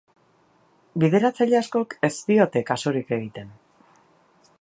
Bideratzaile 1.03 1.59
askok 1.59 1.95
ez 2.09 2.13
diote 2.31 2.63
kasurik 2.71 3.13
egiten. 3.19 3.53